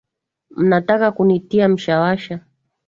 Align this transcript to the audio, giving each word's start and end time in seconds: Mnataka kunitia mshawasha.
Mnataka 0.49 1.11
kunitia 1.11 1.69
mshawasha. 1.69 2.39